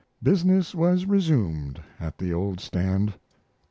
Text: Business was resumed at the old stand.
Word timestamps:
Business 0.23 0.73
was 0.73 1.05
resumed 1.05 1.79
at 1.99 2.17
the 2.17 2.33
old 2.33 2.59
stand. 2.59 3.13